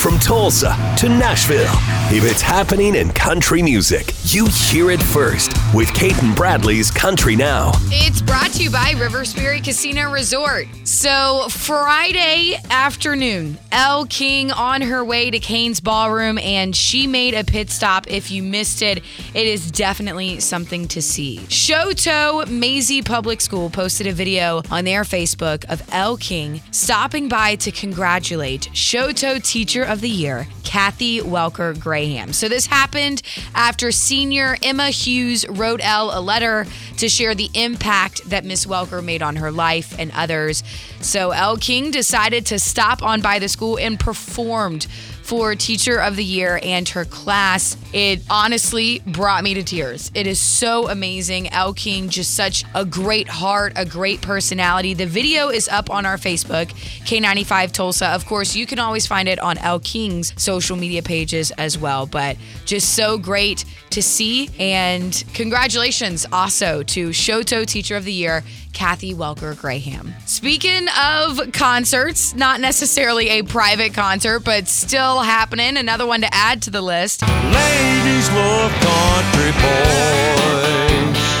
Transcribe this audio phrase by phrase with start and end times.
[0.00, 1.74] From Tulsa to Nashville,
[2.10, 7.36] if it's happening in country music, you hear it first with Cait and Bradley's Country
[7.36, 7.72] Now.
[7.90, 10.66] It's brought to you by River Spirit Casino Resort.
[10.84, 17.44] So, Friday afternoon, Elle King on her way to Cain's Ballroom, and she made a
[17.44, 18.10] pit stop.
[18.10, 19.04] If you missed it,
[19.34, 21.40] it is definitely something to see.
[21.48, 27.54] Chouteau Mazie Public School posted a video on their Facebook of Elle King stopping by
[27.56, 32.32] to congratulate Chouteau Teacher of the Year, Kathy Welker Graham.
[32.32, 33.22] So, this happened
[33.54, 36.66] after senior Emma Hughes wrote Elle a letter
[37.00, 40.62] to share the impact that Miss Welker made on her life and others.
[41.00, 44.86] So, Elle King decided to stop on by the school and performed
[45.30, 47.76] for Teacher of the Year and her class.
[47.92, 50.10] It honestly brought me to tears.
[50.12, 51.52] It is so amazing.
[51.52, 54.92] Elle King, just such a great heart, a great personality.
[54.92, 56.66] The video is up on our Facebook,
[57.06, 58.08] K95 Tulsa.
[58.08, 62.06] Of course, you can always find it on Elle King's social media pages as well.
[62.06, 64.50] But just so great to see.
[64.58, 70.12] And congratulations also to Chouteau Teacher of the Year, Kathy Welker Graham.
[70.26, 75.76] Speaking of concerts, not necessarily a private concert, but still happening.
[75.76, 77.22] Another one to add to the list.
[77.22, 80.70] Ladies love country boys.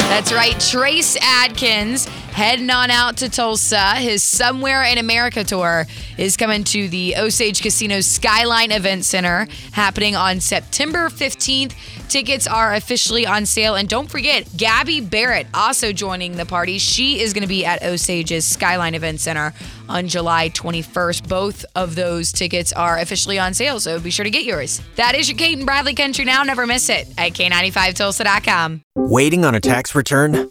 [0.08, 0.58] That's right.
[0.60, 2.06] Trace Adkins
[2.40, 3.96] heading on out to Tulsa.
[3.96, 10.16] His Somewhere in America tour is coming to the Osage Casino Skyline Event Center happening
[10.16, 11.74] on September 15th.
[12.08, 13.74] Tickets are officially on sale.
[13.74, 16.78] And don't forget, Gabby Barrett also joining the party.
[16.78, 19.52] She is going to be at Osage's Skyline Event Center
[19.86, 21.28] on July 21st.
[21.28, 24.80] Both of those tickets are officially on sale, so be sure to get yours.
[24.96, 26.42] That is your Cait and Bradley Country Now.
[26.42, 28.80] Never miss it at K95Tulsa.com.
[28.96, 30.50] Waiting on a tax return?